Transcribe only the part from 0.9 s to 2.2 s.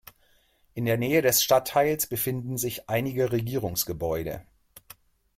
Nähe des Stadtteils